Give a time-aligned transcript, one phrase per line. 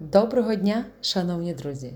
[0.00, 1.92] Доброго дня, шановні друзі!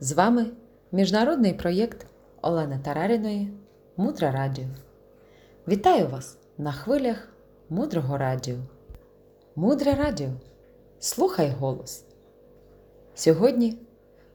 [0.00, 0.46] З вами
[0.92, 2.06] міжнародний проєкт
[2.42, 3.52] Олени Тараріної
[3.96, 4.64] Мудре Радіо.
[5.68, 7.28] Вітаю вас на хвилях
[7.68, 8.56] Мудрого Радіо.
[9.54, 10.28] Мудре Радіо.
[10.98, 12.04] Слухай голос.
[13.14, 13.78] Сьогодні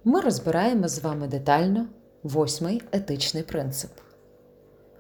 [0.04, 1.88] ми розбираємо з вами детально
[2.24, 3.92] восьмий етичний принцип.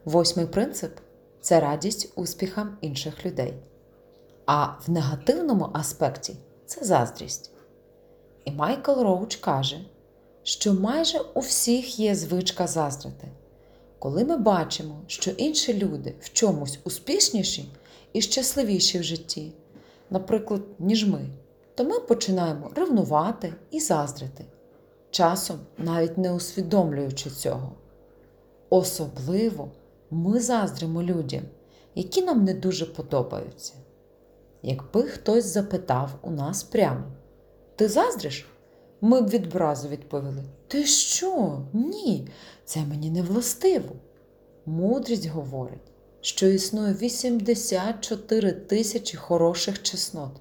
[0.05, 0.91] Восьмий принцип
[1.39, 3.54] це радість успіхам інших людей.
[4.45, 6.36] А в негативному аспекті
[6.66, 7.52] це заздрість.
[8.45, 9.79] І Майкл Роуч каже,
[10.43, 13.27] що майже у всіх є звичка заздрити.
[13.99, 17.66] Коли ми бачимо, що інші люди в чомусь успішніші
[18.13, 19.52] і щасливіші в житті,
[20.09, 21.25] наприклад, ніж ми,
[21.75, 24.45] то ми починаємо ревнувати і заздрити,
[25.11, 27.71] часом навіть не усвідомлюючи цього.
[28.69, 29.71] Особливо
[30.11, 31.44] ми заздримо людям,
[31.95, 33.73] які нам не дуже подобаються.
[34.63, 37.03] Якби хтось запитав у нас прямо,
[37.75, 38.45] ти заздриш?
[39.02, 41.61] Ми б відразу відповіли: Ти що?
[41.73, 42.27] Ні,
[42.66, 43.95] це мені не властиво.
[44.66, 50.31] Мудрість говорить, що існує 84 тисячі хороших чеснот,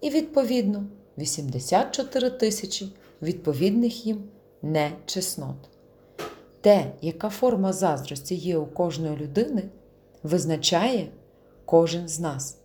[0.00, 0.84] і, відповідно,
[1.18, 4.24] 84 тисячі відповідних їм
[4.62, 5.56] не чеснот.
[6.60, 9.62] Те, яка форма заздрості є у кожної людини,
[10.22, 11.08] визначає
[11.64, 12.58] кожен з нас.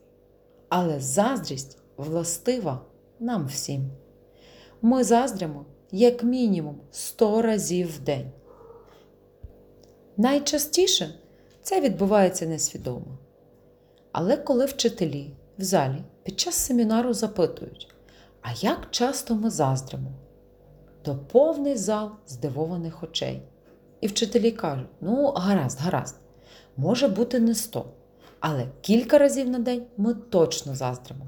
[0.69, 2.81] Але заздрість властива
[3.21, 3.89] нам всім.
[4.81, 8.31] Ми заздримо як мінімум 100 разів в день.
[10.17, 11.13] Найчастіше
[11.61, 13.17] це відбувається несвідомо.
[14.11, 17.93] Але коли вчителі в залі під час семінару запитують,
[18.41, 20.11] а як часто ми заздримо,
[21.01, 23.41] то повний зал здивованих очей.
[24.01, 26.15] І вчителі кажуть: ну, гаразд, гаразд,
[26.77, 27.85] може бути не 100,
[28.39, 31.25] але кілька разів на день ми точно заздримо.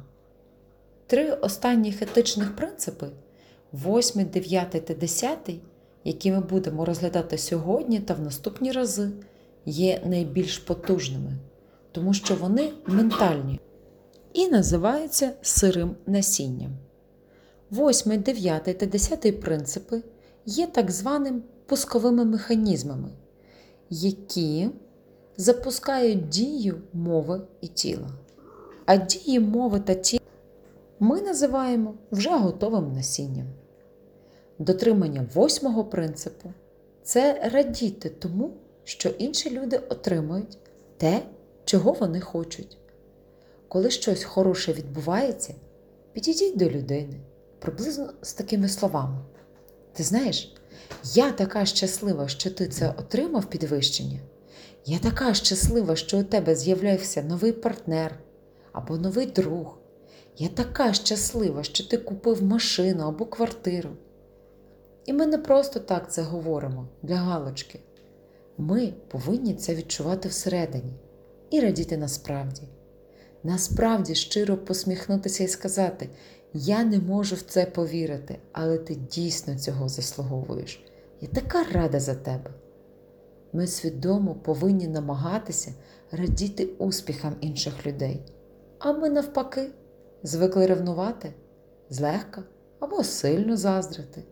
[1.07, 3.07] Три останніх етичних принципи
[3.73, 5.37] 8, 9 та 10,
[6.03, 9.09] які ми будемо розглядати сьогодні та в наступні рази,
[9.65, 11.33] є найбільш потужними,
[11.91, 13.59] тому що вони ментальні
[14.33, 16.71] і називаються сирим насінням.
[17.71, 20.01] 8, 9 та 10 принципи
[20.45, 23.09] є так званим пусковими механізмами,
[23.89, 24.69] які
[25.37, 28.09] запускають дію мови і тіла.
[28.85, 30.22] А дії мови та тіла
[31.03, 33.47] ми називаємо вже готовим насінням.
[34.59, 36.53] Дотримання восьмого принципу
[37.03, 38.53] це радіти тому,
[38.83, 40.57] що інші люди отримують
[40.97, 41.21] те,
[41.65, 42.77] чого вони хочуть.
[43.67, 45.53] Коли щось хороше відбувається,
[46.13, 47.19] підійдіть до людини
[47.59, 49.19] приблизно з такими словами.
[49.93, 50.55] Ти знаєш,
[51.03, 54.19] я така щаслива, що ти це отримав підвищення.
[54.85, 58.19] Я така щаслива, що у тебе з'явився новий партнер
[58.71, 59.82] або новий друг.
[60.37, 63.89] Я така щаслива, що ти купив машину або квартиру.
[65.05, 67.79] І ми не просто так це говоримо для галочки.
[68.57, 70.93] Ми повинні це відчувати всередині
[71.49, 72.61] і радіти насправді.
[73.43, 76.09] Насправді щиро посміхнутися і сказати:
[76.53, 80.85] Я не можу в це повірити, але ти дійсно цього заслуговуєш.
[81.21, 82.51] Я така рада за тебе.
[83.53, 85.73] Ми свідомо повинні намагатися
[86.11, 88.19] радіти успіхам інших людей,
[88.79, 89.69] а ми, навпаки,
[90.23, 91.33] звикли ревнувати
[91.89, 92.43] злегка
[92.79, 94.23] або сильно заздрити.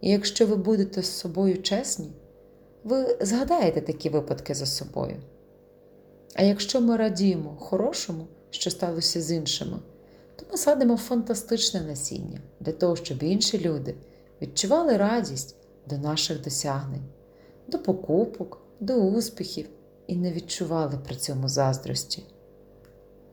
[0.00, 2.12] І якщо ви будете з собою чесні,
[2.84, 5.16] ви згадаєте такі випадки за собою.
[6.34, 9.78] А якщо ми радіємо хорошому, що сталося з іншими,
[10.36, 13.94] то ми садимо фантастичне насіння для того, щоб інші люди
[14.42, 17.04] відчували радість до наших досягнень,
[17.68, 19.68] до покупок, до успіхів
[20.06, 22.24] і не відчували при цьому заздрості.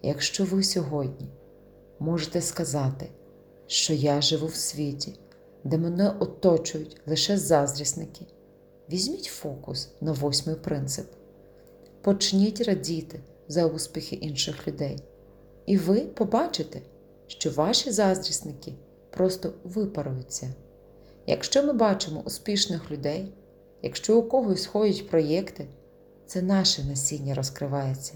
[0.03, 1.28] Якщо ви сьогодні
[2.00, 3.10] можете сказати,
[3.68, 5.20] що я живу в світі,
[5.64, 8.26] де мене оточують лише заздрісники,
[8.92, 11.06] візьміть фокус на восьмий принцип.
[12.02, 15.04] Почніть радіти за успіхи інших людей.
[15.66, 16.82] І ви побачите,
[17.28, 18.74] що ваші заздрісники
[19.10, 20.53] просто випаруються.
[21.28, 23.34] Якщо ми бачимо успішних людей,
[23.82, 25.68] якщо у когось ходять проєкти,
[26.26, 28.14] це наше насіння розкривається.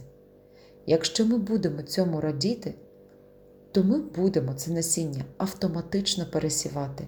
[0.85, 2.73] Якщо ми будемо цьому радіти,
[3.71, 7.07] то ми будемо це насіння автоматично пересівати.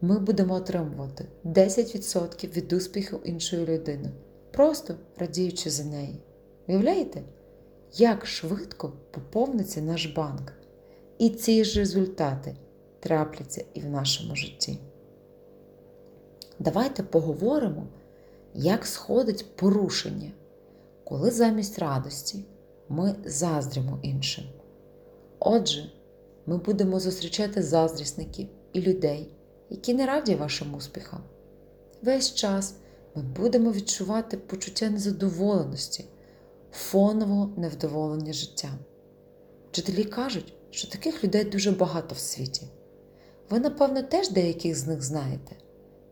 [0.00, 4.10] Ми будемо отримувати 10% від успіху іншої людини,
[4.50, 6.20] просто радіючи за неї.
[6.68, 7.22] Уявляєте,
[7.94, 10.52] як швидко поповниться наш банк?
[11.18, 12.56] І ці ж результати
[13.00, 14.78] трапляться і в нашому житті.
[16.58, 17.86] Давайте поговоримо,
[18.54, 20.30] як сходить порушення,
[21.04, 22.44] коли замість радості
[22.88, 24.44] ми заздримо іншим.
[25.44, 25.92] Отже,
[26.46, 29.34] ми будемо зустрічати заздрісників і людей,
[29.70, 31.20] які не раді вашим успіхам.
[32.02, 32.74] Весь час
[33.14, 36.04] ми будемо відчувати почуття незадоволеності,
[36.72, 38.78] фонового невдоволення життям.
[39.70, 42.66] Вчителі кажуть, що таких людей дуже багато в світі.
[43.50, 45.56] Ви, напевно, теж деяких з них знаєте.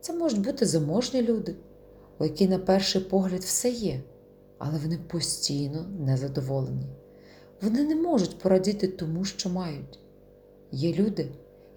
[0.01, 1.57] Це можуть бути заможні люди,
[2.19, 4.01] у яких на перший погляд все є,
[4.59, 6.87] але вони постійно незадоволені.
[7.63, 9.99] Вони не можуть порадіти тому, що мають.
[10.73, 11.29] Є люди,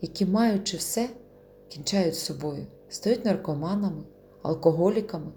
[0.01, 1.09] які, маючи все,
[1.67, 4.03] кінчають собою, стають наркоманами,
[4.41, 5.31] алкоголіками.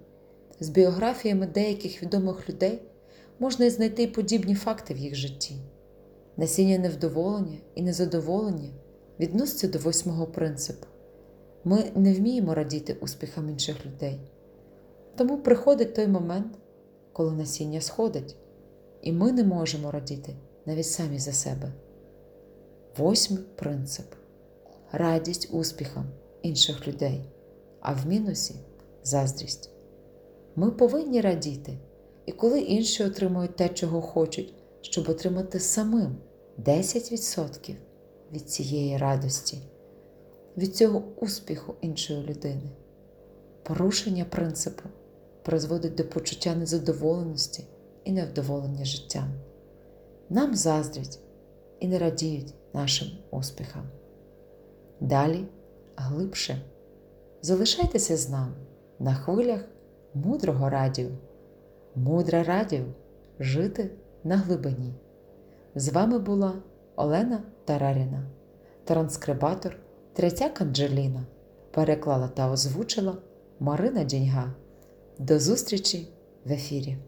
[0.61, 2.83] З біографіями деяких відомих людей
[3.39, 5.57] можна і знайти й подібні факти в їх житті.
[6.37, 8.71] Насіння невдоволення і незадоволення
[9.21, 10.87] відноситься до восьмого принципу.
[11.65, 14.21] Ми не вміємо радіти успіхам інших людей.
[15.17, 16.59] Тому приходить той момент,
[17.13, 18.37] коли насіння сходить,
[19.07, 20.37] і ми не можемо радіти
[20.67, 21.73] навіть самі за себе.
[22.97, 24.07] Восьмий принцип
[24.93, 26.07] радість успіхам
[26.43, 27.25] інших людей,
[27.81, 28.55] а в мінусі
[29.05, 29.71] заздрість.
[30.57, 31.79] Ми повинні радіти,
[32.27, 36.17] і коли інші отримують те, чого хочуть, щоб отримати самим
[36.59, 37.75] 10%
[38.33, 39.59] від цієї радості,
[40.57, 42.71] від цього успіху іншої людини.
[43.63, 44.83] Порушення принципу
[45.43, 47.65] призводить до почуття незадоволеності
[48.07, 49.29] і невдоволення життям.
[50.31, 51.19] Нам заздрять
[51.81, 53.83] і не радіють нашим успіхам.
[55.01, 55.45] Далі
[55.97, 56.63] глибше.
[57.43, 58.55] Залишайтеся з нами
[58.99, 59.65] на хвилях
[60.15, 61.09] мудрого радіо.
[61.95, 62.85] Мудре радіо
[63.41, 63.91] жити
[64.25, 64.95] на глибині.
[65.75, 66.55] З вами була
[66.97, 68.27] Олена Тараріна,
[68.85, 69.77] транскрибатор
[70.13, 71.27] Третяк Анджеліна.
[71.71, 73.17] Переклала та озвучила
[73.61, 74.55] Марина Діньга.
[75.19, 76.09] До зустрічі
[76.45, 76.99] в ефірі!